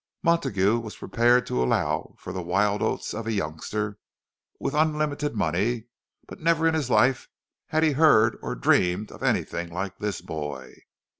[0.23, 3.99] Montague was prepared to allow for the "wild oats" of a youngster
[4.59, 5.89] with unlimited money,
[6.27, 7.29] but never in his life
[7.67, 10.73] had he heard or dreamed of anything like this boy.